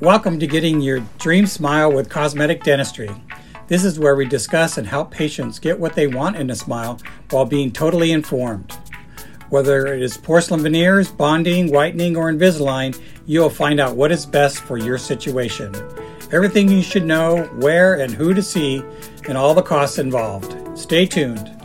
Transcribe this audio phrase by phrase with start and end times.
[0.00, 3.08] Welcome to Getting Your Dream Smile with Cosmetic Dentistry.
[3.68, 7.00] This is where we discuss and help patients get what they want in a smile
[7.30, 8.72] while being totally informed.
[9.48, 14.26] Whether it is porcelain veneers, bonding, whitening, or Invisalign, you will find out what is
[14.26, 15.74] best for your situation.
[16.30, 18.82] Everything you should know, where and who to see,
[19.26, 20.78] and all the costs involved.
[20.78, 21.55] Stay tuned.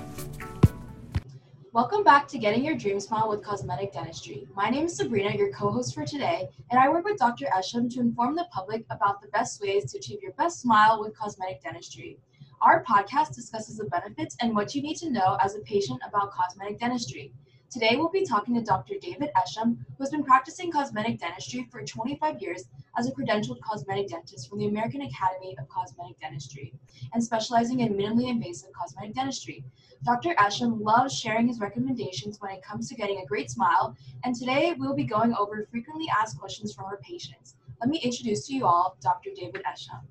[1.74, 4.46] Welcome back to Getting Your Dream Smile with Cosmetic Dentistry.
[4.54, 7.46] My name is Sabrina, your co-host for today, and I work with Dr.
[7.46, 11.18] Esham to inform the public about the best ways to achieve your best smile with
[11.18, 12.20] cosmetic dentistry.
[12.62, 16.34] Our podcast discusses the benefits and what you need to know as a patient about
[16.34, 17.31] cosmetic dentistry.
[17.71, 18.95] Today we'll be talking to Dr.
[19.02, 22.66] David Esham, who has been practicing cosmetic dentistry for 25 years
[22.97, 26.73] as a credentialed cosmetic dentist from the American Academy of Cosmetic Dentistry
[27.13, 29.63] and specializing in minimally invasive cosmetic dentistry.
[30.03, 30.34] Dr.
[30.35, 34.73] Esham loves sharing his recommendations when it comes to getting a great smile, and today
[34.77, 37.55] we'll be going over frequently asked questions from our patients.
[37.80, 39.30] Let me introduce to you all Dr.
[39.33, 40.02] David Esham.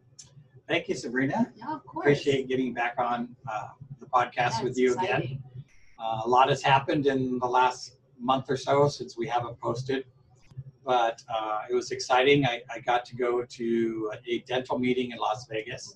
[0.67, 1.53] Thank you, Sabrina.
[1.57, 2.05] Yeah, of course.
[2.07, 5.17] Appreciate getting back on uh, the podcast Yeah, with you exciting.
[5.17, 5.43] again.
[6.01, 10.05] Uh, a lot has happened in the last month or so since we haven't posted,
[10.85, 12.47] but uh, it was exciting.
[12.47, 15.95] I, I got to go to a dental meeting in Las Vegas,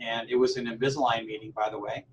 [0.00, 2.06] and it was an Invisalign meeting, by the way.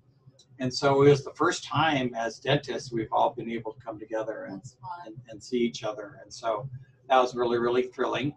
[0.58, 3.98] And so it was the first time as dentists we've all been able to come
[3.98, 4.62] together and,
[5.06, 6.18] and, and see each other.
[6.22, 6.68] And so
[7.08, 8.34] that was really, really thrilling.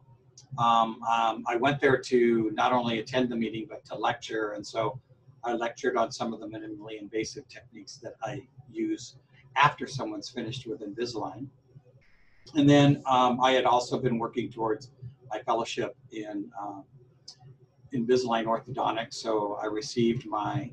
[0.57, 4.51] Um, um, I went there to not only attend the meeting, but to lecture.
[4.51, 4.99] And so
[5.45, 8.41] I lectured on some of the minimally invasive techniques that I
[8.71, 9.17] use
[9.55, 11.47] after someone's finished with Invisalign.
[12.55, 14.91] And then um, I had also been working towards
[15.29, 16.83] my fellowship in um,
[17.93, 19.15] Invisalign orthodontics.
[19.15, 20.71] So I received my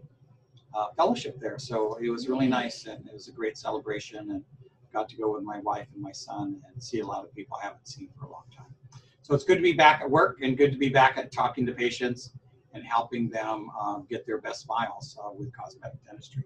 [0.75, 1.59] uh, fellowship there.
[1.59, 4.45] So it was really nice and it was a great celebration and
[4.93, 7.57] got to go with my wife and my son and see a lot of people
[7.61, 8.75] I haven't seen for a long time.
[9.23, 11.65] So it's good to be back at work and good to be back at talking
[11.67, 12.33] to patients
[12.73, 16.45] and helping them um, get their best smiles uh, with cosmetic dentistry.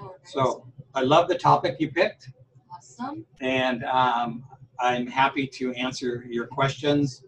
[0.00, 2.28] We're So I love the topic you picked
[2.74, 3.24] awesome.
[3.40, 4.44] and um,
[4.78, 7.22] I'm happy to answer your questions.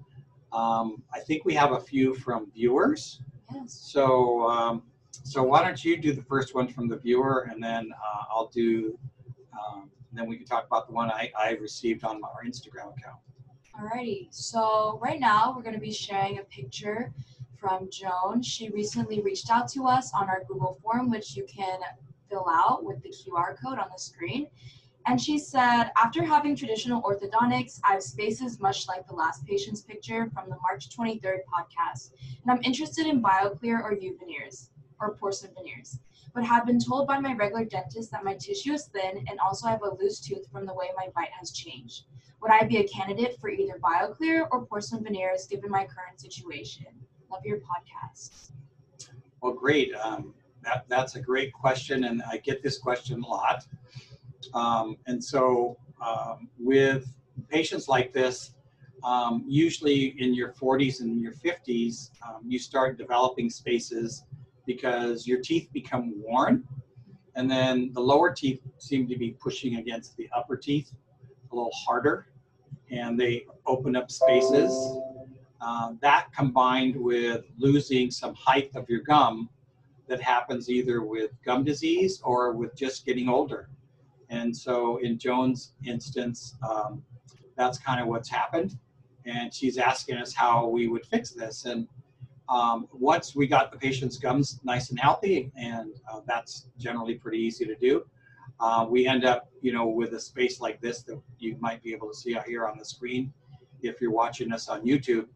[0.52, 3.20] Um, I think we have a few from viewers.
[3.52, 3.72] Yes.
[3.92, 4.82] So, um,
[5.24, 8.48] so why don't you do the first one from the viewer, and then uh, I'll
[8.48, 8.98] do.
[9.52, 13.18] Um, then we can talk about the one I, I received on our Instagram account.
[13.78, 17.12] Alrighty, so right now we're going to be sharing a picture
[17.58, 18.42] from Joan.
[18.42, 21.80] She recently reached out to us on our Google form, which you can
[22.28, 24.48] fill out with the QR code on the screen.
[25.06, 29.80] And she said, after having traditional orthodontics, I have spaces much like the last patient's
[29.80, 32.10] picture from the March 23rd podcast.
[32.42, 34.70] And I'm interested in BioClear or U veneers
[35.00, 35.98] or porcelain veneers,
[36.34, 39.68] but have been told by my regular dentist that my tissue is thin and also
[39.68, 42.04] I have a loose tooth from the way my bite has changed.
[42.42, 46.86] Would I be a candidate for either BioClear or porcelain veneers given my current situation?
[47.30, 48.52] Love your podcast.
[49.42, 49.94] Well, great.
[49.94, 53.66] Um, that that's a great question, and I get this question a lot.
[54.54, 57.12] Um, and so, um, with
[57.50, 58.54] patients like this,
[59.04, 64.24] um, usually in your 40s and your 50s, um, you start developing spaces
[64.66, 66.64] because your teeth become worn,
[67.34, 70.92] and then the lower teeth seem to be pushing against the upper teeth
[71.52, 72.26] a little harder,
[72.90, 74.98] and they open up spaces.
[75.60, 79.48] Uh, that combined with losing some height of your gum
[80.06, 83.68] that happens either with gum disease or with just getting older.
[84.30, 87.02] And so in Joan's instance, um,
[87.56, 88.78] that's kind of what's happened.
[89.26, 91.64] And she's asking us how we would fix this.
[91.64, 91.88] And
[92.48, 97.38] um, once we got the patient's gums nice and healthy, and uh, that's generally pretty
[97.38, 98.04] easy to do,
[98.60, 101.92] uh, we end up, you know, with a space like this that you might be
[101.92, 103.32] able to see out here on the screen
[103.82, 105.26] if you're watching us on YouTube.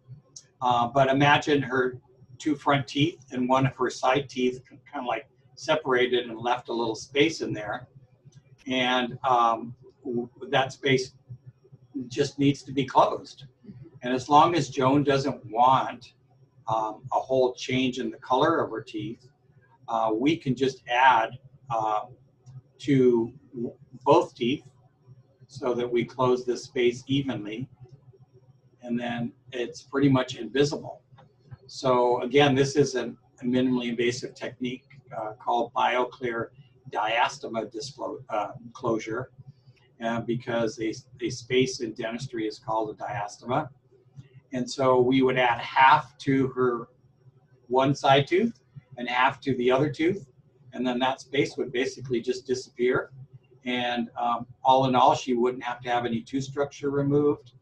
[0.61, 1.99] Uh, but imagine her
[2.39, 6.69] two front teeth and one of her side teeth kind of like separated and left
[6.69, 7.89] a little space in there.
[8.67, 9.75] And um,
[10.51, 11.13] that space
[12.09, 13.45] just needs to be closed.
[14.03, 16.15] And as long as Joan doesn't want
[16.67, 19.29] um, a whole change in the color of her teeth,
[19.89, 21.39] uh, we can just add
[21.71, 22.03] uh,
[22.79, 23.33] to
[24.05, 24.65] both teeth
[25.47, 27.69] so that we close this space evenly.
[28.83, 31.03] And then it's pretty much invisible.
[31.67, 34.85] So again, this is a minimally invasive technique
[35.17, 36.49] uh, called BioClear
[36.91, 37.69] diastema
[38.29, 39.31] uh, closure
[40.03, 40.93] uh, because a,
[41.25, 43.69] a space in dentistry is called a diastema.
[44.53, 46.89] And so we would add half to her
[47.69, 48.61] one side tooth
[48.99, 50.27] and half to the other tooth.
[50.75, 53.13] And then that space would basically just disappear.
[53.65, 57.53] And um, all in all, she wouldn't have to have any tooth structure removed.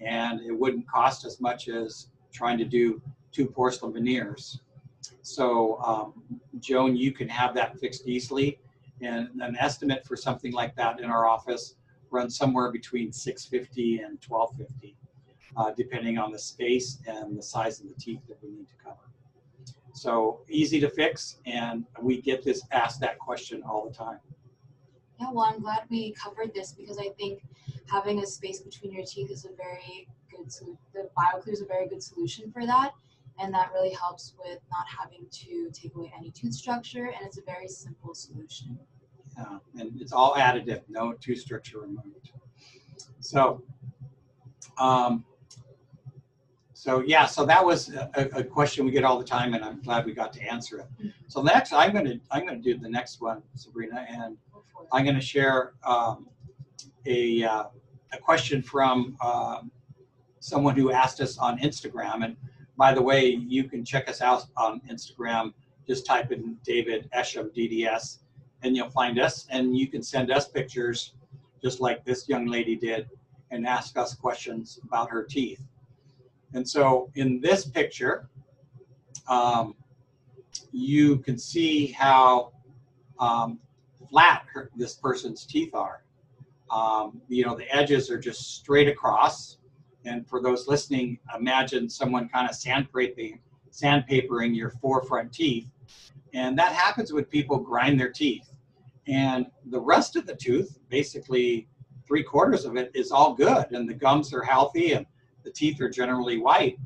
[0.00, 3.00] And it wouldn't cost as much as trying to do
[3.32, 4.60] two porcelain veneers.
[5.22, 6.22] So um,
[6.60, 8.58] Joan, you can have that fixed easily.
[9.00, 11.76] And an estimate for something like that in our office
[12.10, 14.96] runs somewhere between 650 and 1250,
[15.56, 18.74] uh, depending on the space and the size of the teeth that we need to
[18.82, 18.96] cover.
[19.94, 24.18] So easy to fix, and we get this asked that question all the time.
[25.20, 27.42] Yeah, well, I'm glad we covered this because I think
[27.86, 30.78] having a space between your teeth is a very good solution.
[30.92, 32.92] The BioClear is a very good solution for that,
[33.38, 37.38] and that really helps with not having to take away any tooth structure, and it's
[37.38, 38.78] a very simple solution.
[39.36, 42.32] Yeah, and it's all additive, no tooth structure removed.
[43.20, 43.62] So,
[44.78, 45.24] um,
[46.72, 49.80] so yeah, so that was a, a question we get all the time, and I'm
[49.80, 50.86] glad we got to answer it.
[50.98, 51.08] Mm-hmm.
[51.28, 54.43] So next, I'm gonna I'm gonna do the next one, Sabrina, and Go for it.
[54.92, 56.28] I'm going to share um,
[57.06, 57.64] a, uh,
[58.12, 59.70] a question from um,
[60.40, 62.24] someone who asked us on Instagram.
[62.24, 62.36] And
[62.76, 65.52] by the way, you can check us out on Instagram.
[65.86, 68.18] Just type in David Esham DDS
[68.62, 69.46] and you'll find us.
[69.50, 71.14] And you can send us pictures
[71.62, 73.08] just like this young lady did
[73.50, 75.62] and ask us questions about her teeth.
[76.52, 78.28] And so in this picture,
[79.28, 79.74] um,
[80.72, 82.52] you can see how
[83.18, 83.58] um,
[84.08, 86.02] flat her, this person's teeth are.
[86.70, 89.58] Um, you know, the edges are just straight across.
[90.04, 93.38] And for those listening, imagine someone kind of sandpapering,
[93.70, 94.72] sandpapering your
[95.06, 95.68] front teeth.
[96.32, 98.50] And that happens when people grind their teeth.
[99.06, 101.68] And the rest of the tooth, basically
[102.06, 103.66] three quarters of it, is all good.
[103.70, 105.06] And the gums are healthy and
[105.44, 106.78] the teeth are generally white.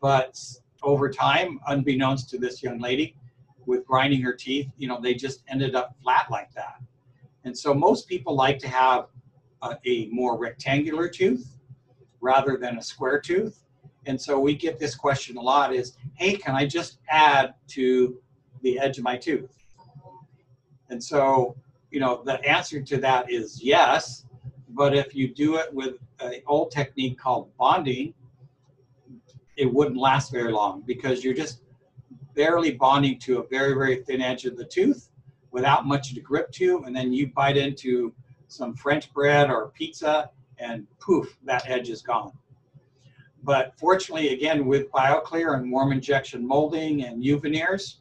[0.00, 0.40] But
[0.82, 3.16] over time, unbeknownst to this young lady,
[3.66, 6.76] with grinding her teeth, you know, they just ended up flat like that.
[7.44, 9.06] And so most people like to have
[9.62, 11.56] a, a more rectangular tooth
[12.20, 13.64] rather than a square tooth.
[14.06, 18.18] And so we get this question a lot is, hey, can I just add to
[18.62, 19.58] the edge of my tooth?
[20.90, 21.56] And so,
[21.90, 24.24] you know, the answer to that is yes.
[24.70, 28.14] But if you do it with an old technique called bonding,
[29.56, 31.60] it wouldn't last very long because you're just
[32.34, 35.10] barely bonding to a very, very thin edge of the tooth
[35.50, 36.82] without much to grip to.
[36.84, 38.12] And then you bite into
[38.48, 42.32] some French bread or pizza and poof, that edge is gone.
[43.42, 48.00] But fortunately, again, with BioClear and warm injection molding and U-veneers,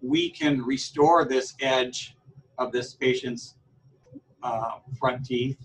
[0.00, 2.16] we can restore this edge
[2.58, 3.56] of this patient's
[4.42, 5.58] uh, front teeth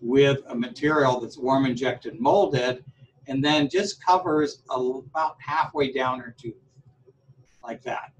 [0.00, 2.84] with a material that's warm injected molded
[3.26, 6.67] and then just covers about halfway down her tooth
[7.68, 8.12] like that.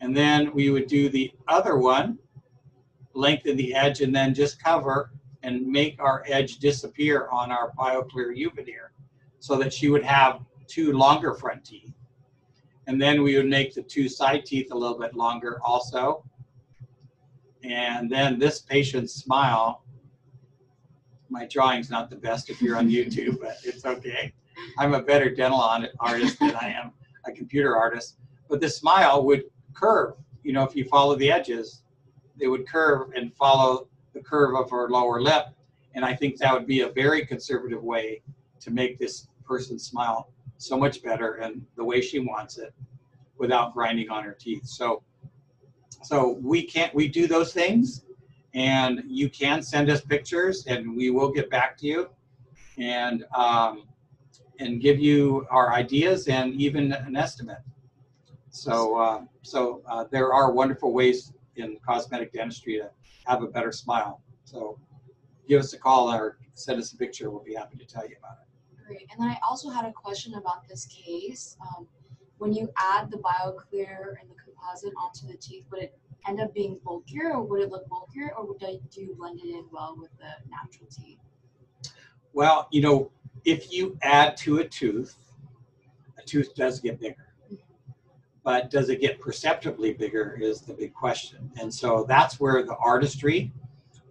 [0.00, 2.18] And then we would do the other one,
[3.12, 5.12] lengthen the edge and then just cover
[5.42, 8.92] and make our edge disappear on our BioClear U-veneer
[9.38, 11.92] so that she would have two longer front teeth.
[12.86, 16.24] And then we would make the two side teeth a little bit longer also.
[17.62, 19.84] And then this patient's smile,
[21.28, 24.32] my drawing's not the best if you're on YouTube, but it's okay.
[24.78, 25.60] I'm a better dental
[26.00, 26.92] artist than I am
[27.26, 28.16] a computer artist.
[28.50, 31.82] But the smile would curve, you know, if you follow the edges,
[32.38, 35.46] they would curve and follow the curve of her lower lip.
[35.94, 38.22] And I think that would be a very conservative way
[38.60, 42.74] to make this person smile so much better and the way she wants it
[43.38, 44.66] without grinding on her teeth.
[44.66, 45.02] So
[46.02, 48.04] so we can't we do those things
[48.54, 52.10] and you can send us pictures and we will get back to you
[52.78, 53.84] and um,
[54.58, 57.58] and give you our ideas and even an estimate.
[58.60, 62.90] So uh, so uh, there are wonderful ways in cosmetic dentistry to
[63.24, 64.20] have a better smile.
[64.44, 64.78] So
[65.48, 67.30] give us a call or send us a picture.
[67.30, 68.86] We'll be happy to tell you about it.
[68.86, 69.06] Great.
[69.10, 71.56] And then I also had a question about this case.
[71.62, 71.88] Um,
[72.36, 75.98] when you add the BioClear and the composite onto the teeth, would it
[76.28, 79.48] end up being bulkier or would it look bulkier or would I do blend it
[79.48, 81.18] in well with the natural teeth?
[82.34, 83.10] Well, you know,
[83.46, 85.16] if you add to a tooth,
[86.18, 87.29] a tooth does get bigger.
[88.42, 91.50] But does it get perceptibly bigger is the big question.
[91.60, 93.52] And so that's where the artistry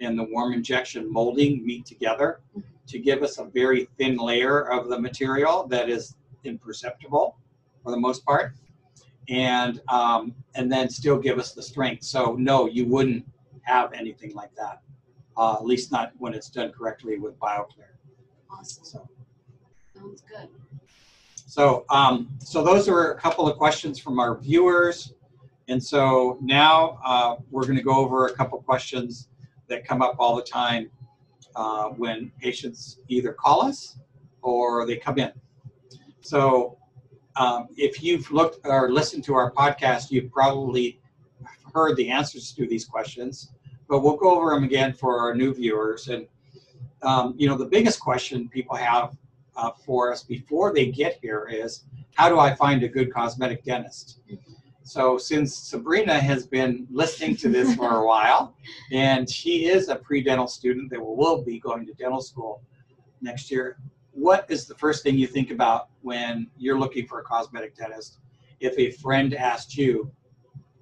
[0.01, 2.41] and the warm injection molding meet together
[2.87, 7.37] to give us a very thin layer of the material that is imperceptible
[7.83, 8.53] for the most part
[9.29, 13.25] and um, and then still give us the strength so no you wouldn't
[13.61, 14.81] have anything like that
[15.37, 17.93] uh, at least not when it's done correctly with bioclear
[18.51, 18.83] Awesome.
[18.83, 19.09] so
[19.95, 20.47] Sounds good.
[21.49, 25.13] So um, so those are a couple of questions from our viewers
[25.67, 29.29] and so now uh, we're going to go over a couple questions
[29.67, 30.91] that come up all the time
[31.55, 33.97] uh, when patients either call us
[34.43, 35.31] or they come in
[36.21, 36.77] So
[37.35, 40.99] um, if you've looked or listened to our podcast, you've probably
[41.73, 43.51] heard the answers to these questions,
[43.87, 46.09] but we'll go over them again for our new viewers.
[46.09, 46.27] And
[47.01, 49.17] um, you know, the biggest question people have
[49.59, 51.83] uh, for us before they get here is,
[52.15, 54.21] how do I find a good cosmetic dentist?
[54.83, 58.55] So since Sabrina has been listening to this for a while,
[58.91, 62.63] and she is a pre-dental student that will be going to dental school
[63.21, 63.77] next year,
[64.11, 68.19] what is the first thing you think about when you're looking for a cosmetic dentist?
[68.59, 70.09] If a friend asked you,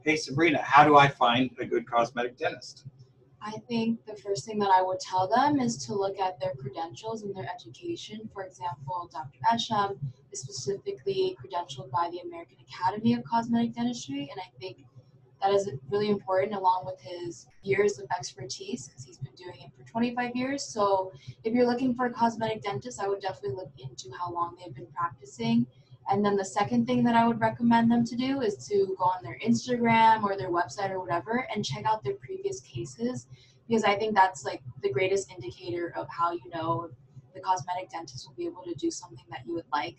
[0.04, 2.86] hey Sabrina, how do I find a good cosmetic dentist?
[3.42, 6.54] I think the first thing that I would tell them is to look at their
[6.54, 8.30] credentials and their education.
[8.34, 9.40] For example, Dr.
[9.52, 9.98] Esham
[10.32, 14.78] is specifically credentialed by the American Academy of Cosmetic Dentistry, and I think
[15.42, 19.72] that is really important along with his years of expertise because he's been doing it
[19.78, 20.64] for 25 years.
[20.64, 21.12] So
[21.44, 24.74] if you're looking for a cosmetic dentist, I would definitely look into how long they've
[24.74, 25.68] been practicing.
[26.10, 29.06] And then the second thing that I would recommend them to do is to go
[29.06, 33.28] on their Instagram or their website or whatever and check out their previous cases
[33.68, 36.90] because I think that's like the greatest indicator of how you know
[37.34, 39.98] the cosmetic dentist will be able to do something that you would like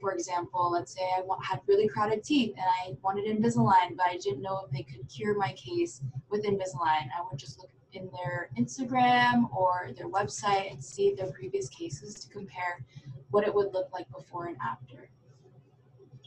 [0.00, 4.18] for example, let's say I had really crowded teeth and I wanted Invisalign, but I
[4.18, 7.08] didn't know if they could cure my case with Invisalign.
[7.16, 12.14] I would just look in their Instagram or their website and see their previous cases
[12.14, 12.84] to compare
[13.30, 15.08] what it would look like before and after.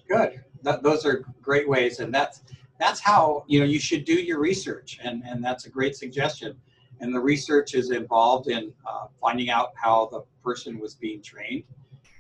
[0.09, 0.41] Good.
[0.63, 2.41] Those are great ways, and that's
[2.79, 6.57] that's how you know you should do your research, and and that's a great suggestion.
[6.99, 11.63] And the research is involved in uh, finding out how the person was being trained,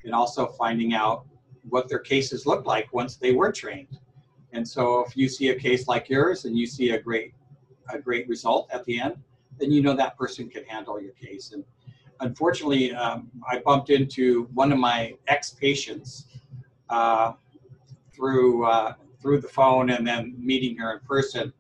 [0.05, 1.25] and also finding out
[1.67, 3.97] what their cases looked like once they were trained.
[4.53, 7.33] And so if you see a case like yours and you see a great
[7.91, 9.15] a great result at the end,
[9.59, 11.53] then you know that person can handle your case.
[11.53, 11.63] And
[12.19, 16.27] unfortunately, um, I bumped into one of my ex patients
[16.89, 17.33] uh,
[18.19, 21.53] through uh, through the phone and then meeting her in person.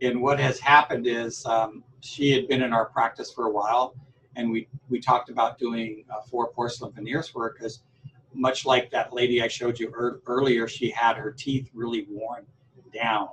[0.00, 3.96] And what has happened is um, she had been in our practice for a while,
[4.36, 7.82] and we we talked about doing uh, four porcelain veneers her because
[8.32, 12.46] much like that lady I showed you er- earlier, she had her teeth really worn
[12.94, 13.30] down.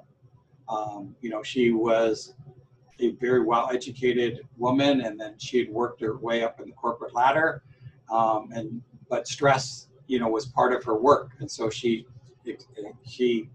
[0.68, 2.34] Um, you know, she was
[3.00, 6.74] a very well educated woman, and then she had worked her way up in the
[6.74, 7.62] corporate ladder.
[8.10, 12.08] Um, and but stress, you know, was part of her work, and so she
[13.06, 13.50] she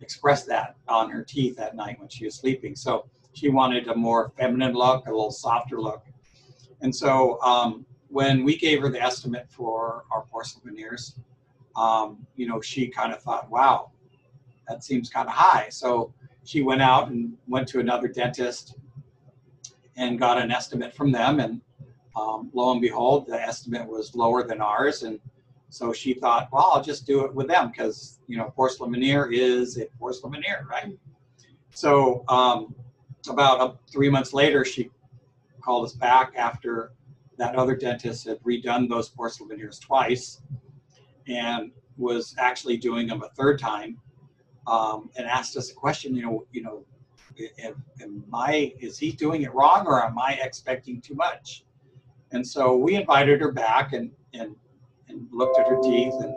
[0.00, 2.76] expressed that on her teeth at night when she was sleeping.
[2.76, 6.04] So she wanted a more feminine look, a little softer look,
[6.80, 11.18] and so um, when we gave her the estimate for our porcelain veneers,
[11.76, 13.90] um, you know, she kind of thought, wow,
[14.68, 15.68] that seems kind of high.
[15.68, 16.12] So
[16.44, 18.76] she went out and went to another dentist
[19.96, 21.40] and got an estimate from them.
[21.40, 21.60] And
[22.16, 25.02] um, lo and behold, the estimate was lower than ours.
[25.02, 25.18] And
[25.68, 29.30] so she thought, well, I'll just do it with them because, you know, porcelain veneer
[29.30, 30.96] is a porcelain veneer, right?
[31.70, 32.74] So um,
[33.28, 34.90] about three months later, she
[35.60, 36.92] called us back after
[37.38, 40.40] that other dentist had redone those porcelain veneers twice
[41.26, 43.98] and was actually doing them a third time
[44.66, 46.84] um, and asked us a question you know you know
[47.62, 51.64] am, am I is he doing it wrong or am I expecting too much
[52.32, 54.54] and so we invited her back and and
[55.16, 56.34] and looked at her teeth and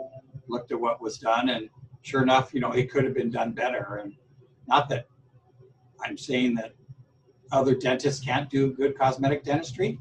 [0.48, 1.68] looked at what was done and
[2.02, 4.14] sure enough you know it could have been done better and
[4.66, 5.06] not that
[6.02, 6.72] I'm saying that
[7.52, 9.98] other dentists can't do good cosmetic dentistry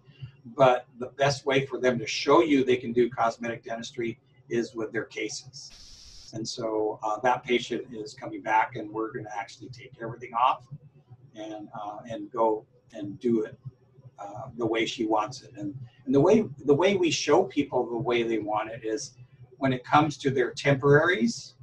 [0.56, 4.20] but the best way for them to show you they can do cosmetic dentistry
[4.50, 6.32] is with their cases.
[6.34, 10.34] And so uh, that patient is coming back, and we're going to actually take everything
[10.34, 10.68] off
[11.36, 13.58] and uh, and go and do it
[14.20, 15.52] uh, the way she wants it.
[15.58, 15.74] And,
[16.10, 19.14] and the way the way we show people the way they want it is
[19.60, 21.54] when it comes to their temporaries,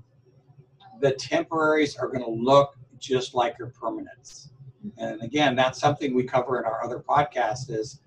[1.01, 4.51] the temporaries are going to look just like your permanents.
[4.99, 8.03] And again, that's something we cover in our other podcast is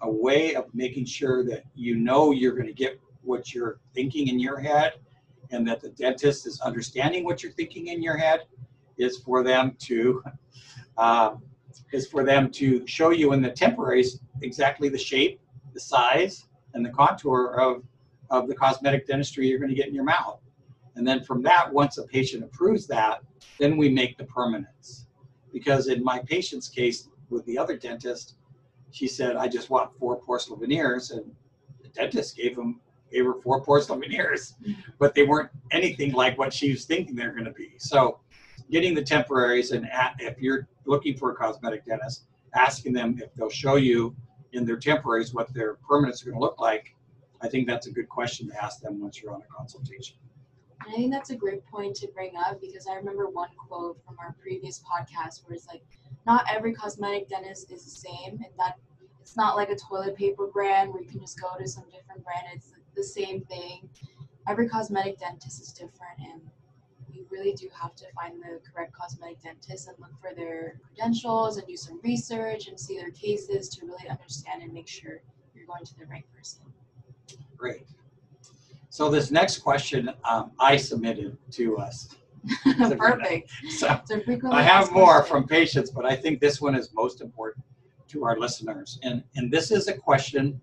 [0.00, 4.26] a way of making sure that you know you're going to get what you're thinking
[4.26, 4.94] in your head
[5.52, 8.40] and that the dentist is understanding what you're thinking in your head
[8.96, 10.24] is for them to
[10.98, 11.40] um,
[11.92, 15.38] is for them to show you in the temporaries exactly the shape
[15.74, 17.82] the size and the contour of
[18.30, 20.40] of the cosmetic dentistry you're going to get in your mouth
[20.96, 23.20] and then from that once a patient approves that
[23.58, 25.06] then we make the permanence.
[25.52, 28.36] because in my patient's case with the other dentist
[28.94, 31.10] she said, I just want four porcelain veneers.
[31.10, 31.24] And
[31.82, 34.80] the dentist gave him gave her four porcelain veneers, mm-hmm.
[35.00, 37.72] but they weren't anything like what she was thinking they're going to be.
[37.78, 38.20] So
[38.70, 43.34] getting the temporaries and at, if you're looking for a cosmetic dentist, asking them if
[43.34, 44.14] they'll show you
[44.54, 46.94] in their temporaries what their permanents are going to look like
[47.44, 50.16] I think that's a good question to ask them once you're on a consultation.
[50.80, 54.16] I think that's a great point to bring up because I remember one quote from
[54.18, 55.82] our previous podcast where it's like,
[56.26, 58.78] not every cosmetic dentist is the same, and that
[59.20, 62.24] it's not like a toilet paper brand where you can just go to some different
[62.24, 62.46] brand.
[62.54, 63.90] It's the same thing.
[64.48, 66.40] Every cosmetic dentist is different, and
[67.34, 71.66] really do have to find the correct cosmetic dentist and look for their credentials and
[71.66, 75.20] do some research and see their cases to really understand and make sure
[75.54, 76.60] you're going to the right person.
[77.56, 77.86] Great.
[78.90, 82.14] So this next question um, I submitted to us.
[82.96, 83.50] Perfect.
[83.70, 84.00] So
[84.50, 85.28] I have more questions.
[85.28, 87.64] from patients, but I think this one is most important
[88.08, 88.98] to our listeners.
[89.02, 90.60] And, and this is a question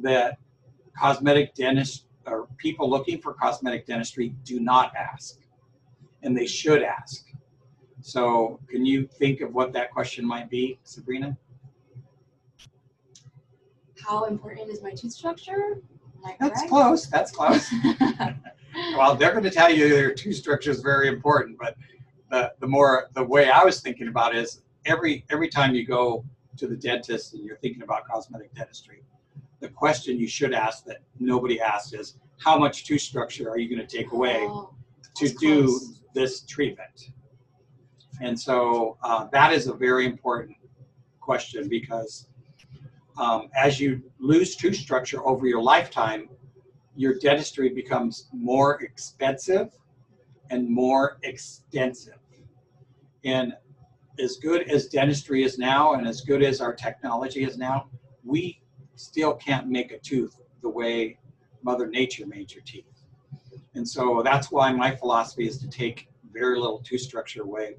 [0.00, 0.38] that
[0.98, 5.39] cosmetic dentists or people looking for cosmetic dentistry do not ask.
[6.22, 7.26] And they should ask.
[8.02, 11.36] So can you think of what that question might be, Sabrina?
[14.02, 15.82] How important is my tooth structure?
[16.38, 17.06] That's close.
[17.06, 17.72] That's close.
[18.96, 21.76] Well, they're going to tell you their tooth structure is very important, but
[22.30, 25.84] the, the more the way I was thinking about it is every every time you
[25.84, 26.24] go
[26.56, 29.02] to the dentist and you're thinking about cosmetic dentistry,
[29.60, 33.68] the question you should ask that nobody asks is how much tooth structure are you
[33.74, 34.72] going to take away Oh,
[35.16, 35.99] to do close.
[36.14, 37.10] This treatment?
[38.20, 40.56] And so uh, that is a very important
[41.20, 42.28] question because
[43.18, 46.28] um, as you lose tooth structure over your lifetime,
[46.96, 49.70] your dentistry becomes more expensive
[50.50, 52.18] and more extensive.
[53.24, 53.54] And
[54.18, 57.88] as good as dentistry is now and as good as our technology is now,
[58.24, 58.60] we
[58.96, 61.18] still can't make a tooth the way
[61.62, 62.89] Mother Nature made your teeth.
[63.74, 67.76] And so that's why my philosophy is to take very little tooth structure away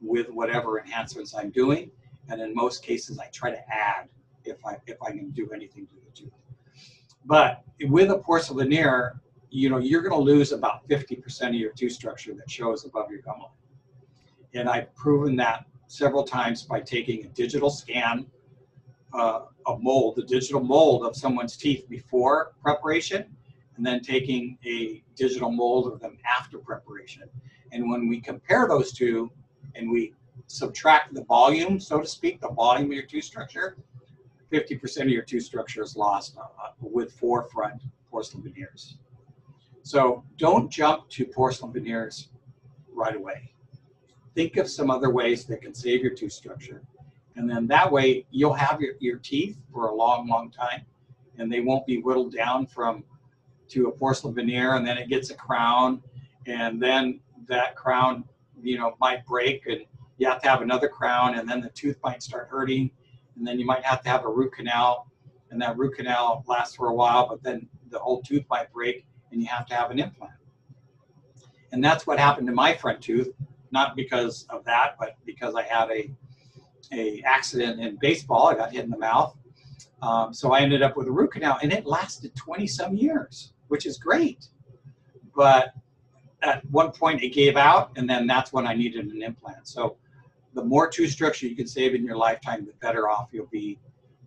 [0.00, 1.90] with whatever enhancements I'm doing.
[2.28, 4.08] And in most cases, I try to add
[4.44, 6.32] if I if I can do anything to the tooth.
[7.24, 11.72] But with a porcelain veneer, you know, you're going to lose about 50% of your
[11.72, 13.48] tooth structure that shows above your gum line.
[14.54, 18.26] And I've proven that several times by taking a digital scan
[19.14, 23.24] uh, a mold, the digital mold of someone's teeth before preparation,
[23.76, 27.22] and then taking a digital mold of them after preparation.
[27.72, 29.30] And when we compare those two
[29.74, 30.14] and we
[30.46, 33.76] subtract the volume, so to speak, the volume of your tooth structure,
[34.52, 38.96] 50% of your tooth structure is lost uh, with forefront porcelain veneers.
[39.82, 42.28] So don't jump to porcelain veneers
[42.92, 43.50] right away.
[44.34, 46.82] Think of some other ways that can save your tooth structure.
[47.36, 50.82] And then that way you'll have your, your teeth for a long, long time
[51.38, 53.04] and they won't be whittled down from
[53.68, 56.02] to a porcelain veneer and then it gets a crown
[56.46, 58.24] and then that crown,
[58.62, 59.80] you know, might break and
[60.18, 62.90] you have to have another crown and then the tooth might start hurting
[63.36, 65.10] and then you might have to have a root canal
[65.50, 69.06] and that root canal lasts for a while but then the whole tooth might break
[69.30, 70.32] and you have to have an implant.
[71.72, 73.32] And that's what happened to my front tooth
[73.74, 76.10] not because of that but because i had a
[76.92, 79.36] a accident in baseball i got hit in the mouth.
[80.00, 83.53] Um, so i ended up with a root canal and it lasted 20 some years
[83.74, 84.40] which is great
[85.34, 85.74] but
[86.42, 89.96] at one point it gave out and then that's when i needed an implant so
[90.54, 93.78] the more tooth structure you can save in your lifetime, the better off you'll be,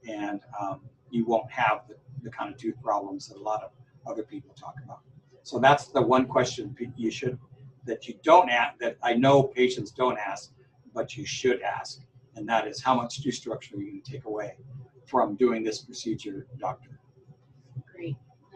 [0.07, 3.71] and um, you won't have the, the kind of tooth problems that a lot of
[4.05, 4.99] other people talk about.
[5.43, 7.39] So that's the one question you should
[7.85, 10.51] that you don't ask that I know patients don't ask,
[10.93, 12.01] but you should ask,
[12.35, 14.57] and that is how much tooth structure are you going to take away
[15.05, 16.96] from doing this procedure, doctor?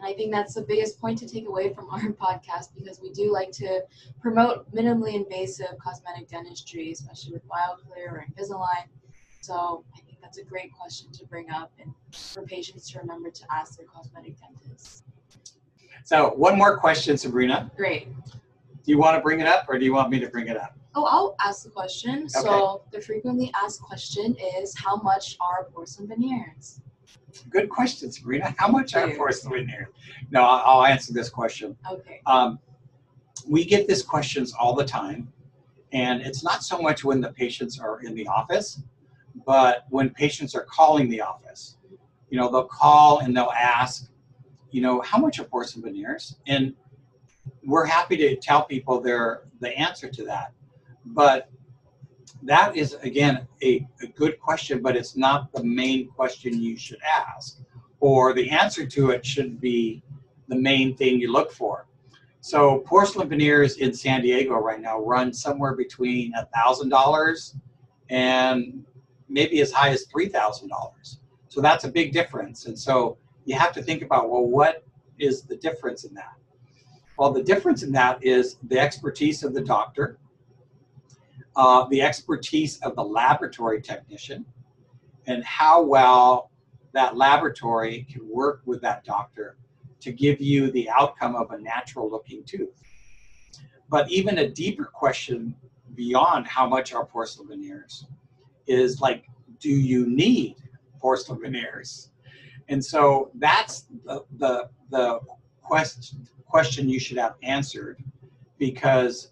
[0.02, 3.10] And I think that's the biggest point to take away from our podcast because we
[3.10, 3.82] do like to
[4.20, 8.88] promote minimally invasive cosmetic dentistry, especially with BioClear or Invisalign.
[9.40, 13.30] So I think that's a great question to bring up and for patients to remember
[13.30, 15.04] to ask their cosmetic dentist.
[16.04, 17.70] So one more question, Sabrina.
[17.76, 18.08] Great.
[18.84, 20.56] Do you want to bring it up, or do you want me to bring it
[20.56, 20.76] up?
[20.96, 22.28] Oh, I'll ask the question.
[22.28, 26.80] So the frequently asked question is how much are porcelain veneers?
[27.50, 28.54] Good question, Sabrina.
[28.58, 29.16] How much are you.
[29.16, 29.88] porcelain veneers?
[30.30, 31.76] No, I'll I'll answer this question.
[31.90, 32.20] Okay.
[32.26, 32.58] Um,
[33.48, 35.32] we get these questions all the time,
[35.92, 38.82] and it's not so much when the patients are in the office,
[39.46, 41.76] but when patients are calling the office.
[42.30, 44.08] You know, they'll call and they'll ask,
[44.70, 46.36] you know, how much are porcelain veneers?
[46.46, 46.74] And
[47.64, 50.52] we're happy to tell people their the answer to that.
[51.04, 51.50] But
[52.42, 57.00] that is again a, a good question, but it's not the main question you should
[57.02, 57.60] ask,
[58.00, 60.02] or the answer to it should be
[60.48, 61.86] the main thing you look for.
[62.40, 67.56] So porcelain veneers in San Diego right now run somewhere between a thousand dollars
[68.10, 68.84] and
[69.28, 71.20] maybe as high as three thousand dollars.
[71.48, 72.66] So that's a big difference.
[72.66, 74.84] And so you have to think about well, what
[75.18, 76.34] is the difference in that?
[77.16, 80.18] Well, the difference in that is the expertise of the doctor,
[81.56, 84.44] uh, the expertise of the laboratory technician,
[85.26, 86.50] and how well
[86.92, 89.56] that laboratory can work with that doctor
[90.00, 92.82] to give you the outcome of a natural looking tooth.
[93.88, 95.54] But even a deeper question
[95.94, 98.06] beyond how much are porcelain veneers
[98.66, 99.24] is like,
[99.60, 100.56] do you need
[100.98, 102.10] porcelain veneers?
[102.68, 105.20] And so that's the, the, the
[105.60, 108.02] question, question you should have answered
[108.58, 109.31] because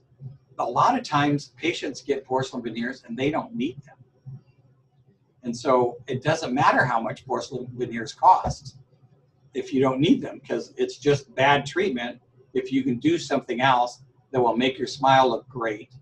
[0.60, 3.96] a lot of times patients get porcelain veneers and they don't need them.
[5.42, 8.76] And so it doesn't matter how much porcelain veneers cost
[9.54, 12.20] if you don't need them because it's just bad treatment
[12.52, 15.92] if you can do something else that will make your smile look great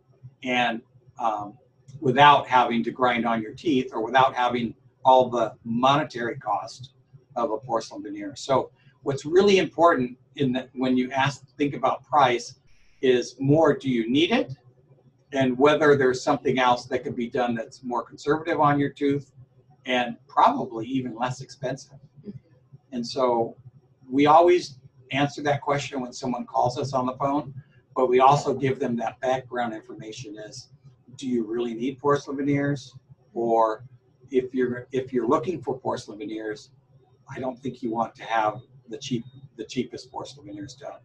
[0.42, 0.82] and
[1.18, 1.56] um,
[2.00, 6.92] without having to grind on your teeth or without having all the monetary cost
[7.36, 8.34] of a porcelain veneer.
[8.36, 8.70] So
[9.02, 12.56] what's really important in that when you ask think about price
[13.00, 14.52] is more do you need it
[15.32, 19.32] and whether there's something else that could be done that's more conservative on your tooth
[19.86, 21.98] and probably even less expensive.
[22.26, 22.38] Mm-hmm.
[22.92, 23.56] And so
[24.10, 24.78] we always
[25.12, 27.54] answer that question when someone calls us on the phone,
[27.94, 30.68] but we also give them that background information as
[31.16, 32.94] do you really need porcelain veneers
[33.34, 33.84] or
[34.30, 36.70] if you're if you're looking for porcelain veneers,
[37.34, 39.24] I don't think you want to have the cheap
[39.56, 41.00] the cheapest porcelain veneers done.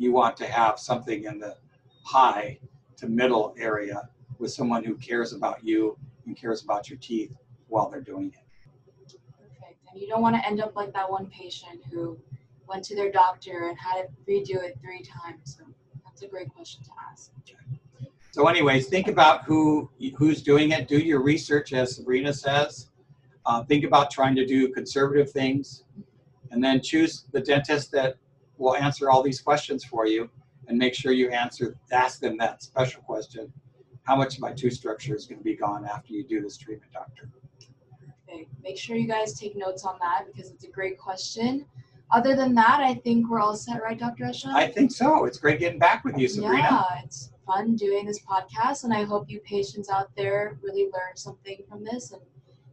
[0.00, 1.58] You want to have something in the
[2.04, 2.58] high
[2.96, 4.08] to middle area
[4.38, 7.36] with someone who cares about you and cares about your teeth
[7.68, 9.18] while they're doing it.
[9.38, 9.78] Perfect.
[9.92, 12.18] And you don't want to end up like that one patient who
[12.66, 15.58] went to their doctor and had to redo it three times.
[15.58, 15.64] So
[16.06, 17.30] that's a great question to ask.
[18.30, 20.88] So, anyways, think about who who's doing it.
[20.88, 22.88] Do your research, as Sabrina says.
[23.44, 25.84] Uh, think about trying to do conservative things,
[26.52, 28.16] and then choose the dentist that
[28.60, 30.30] will answer all these questions for you,
[30.68, 33.52] and make sure you answer ask them that special question:
[34.04, 36.56] How much of my tooth structure is going to be gone after you do this
[36.56, 37.28] treatment, doctor?
[38.28, 38.50] Perfect.
[38.62, 41.66] Make sure you guys take notes on that because it's a great question.
[42.12, 44.24] Other than that, I think we're all set, right, Dr.
[44.24, 44.52] Esham?
[44.52, 45.26] I think so.
[45.26, 46.56] It's great getting back with you, Sabrina.
[46.58, 51.14] Yeah, it's fun doing this podcast, and I hope you patients out there really learn
[51.14, 52.20] something from this and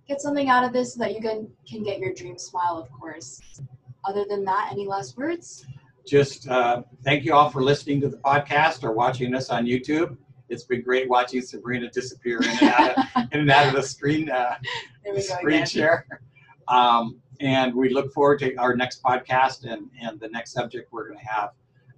[0.07, 2.91] get something out of this so that you can, can get your dream smile, of
[2.91, 3.39] course.
[4.05, 5.65] Other than that, any last words?
[6.07, 10.15] Just uh, thank you all for listening to the podcast or watching us on YouTube.
[10.47, 13.83] It's been great watching Sabrina disappear in and out of, in and out of the
[13.83, 14.55] screen, uh,
[15.17, 16.07] screen share.
[16.69, 21.09] Um, and we look forward to our next podcast and, and the next subject we're
[21.09, 21.49] going to have.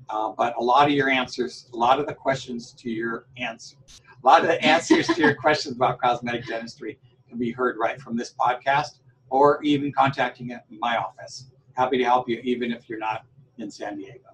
[0.10, 4.02] Uh, but a lot of your answers, a lot of the questions to your answers,
[4.24, 8.02] a lot of the answers to your questions about cosmetic dentistry can be heard right
[8.02, 11.52] from this podcast or even contacting my office.
[11.74, 13.24] Happy to help you even if you're not
[13.60, 14.30] in San Diego.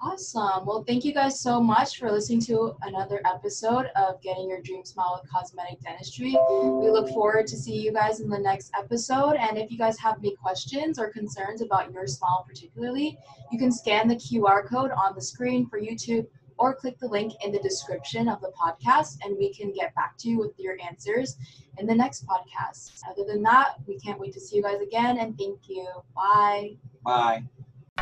[0.00, 0.64] Awesome.
[0.64, 4.84] Well, thank you guys so much for listening to another episode of Getting Your Dream
[4.84, 6.38] Smile with Cosmetic Dentistry.
[6.50, 9.34] We look forward to seeing you guys in the next episode.
[9.34, 13.18] And if you guys have any questions or concerns about your smile particularly,
[13.50, 17.32] you can scan the QR code on the screen for YouTube or click the link
[17.44, 20.76] in the description of the podcast and we can get back to you with your
[20.86, 21.36] answers
[21.78, 23.00] in the next podcast.
[23.10, 25.88] Other than that, we can't wait to see you guys again and thank you.
[26.14, 26.76] Bye.
[27.04, 27.42] Bye.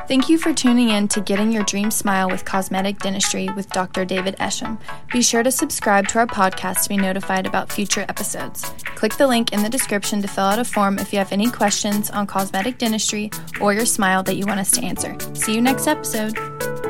[0.09, 4.05] Thank you for tuning in to Getting Your Dream Smile with Cosmetic Dentistry with Dr.
[4.05, 4.79] David Esham.
[5.13, 8.63] Be sure to subscribe to our podcast to be notified about future episodes.
[8.95, 11.51] Click the link in the description to fill out a form if you have any
[11.51, 13.31] questions on cosmetic dentistry
[13.61, 15.17] or your smile that you want us to answer.
[15.35, 16.86] See you next episode.